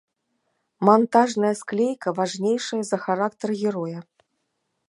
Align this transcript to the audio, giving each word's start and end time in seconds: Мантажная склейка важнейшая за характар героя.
Мантажная 0.89 1.53
склейка 1.61 2.09
важнейшая 2.23 2.83
за 2.91 2.97
характар 3.07 3.49
героя. 3.61 3.99